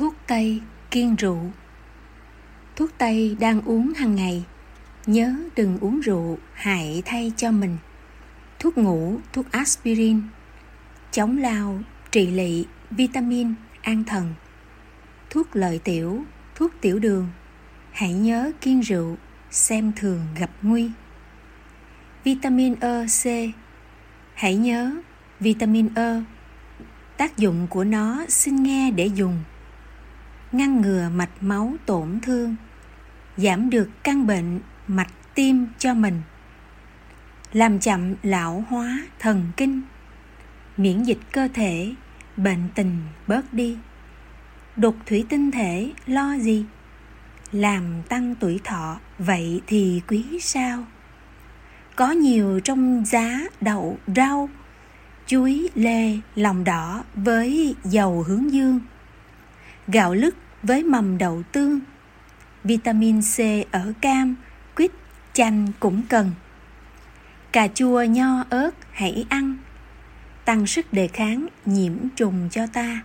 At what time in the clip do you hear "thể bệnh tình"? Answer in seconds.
41.54-42.98